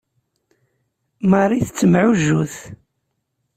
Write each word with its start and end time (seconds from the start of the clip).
Marie 1.31 1.65
tettemɛujjut. 1.67 2.55